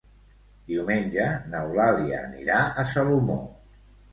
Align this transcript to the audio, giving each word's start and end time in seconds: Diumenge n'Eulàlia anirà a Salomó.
Diumenge 0.69 1.27
n'Eulàlia 1.53 2.17
anirà 2.31 2.65
a 2.85 2.89
Salomó. 2.95 3.37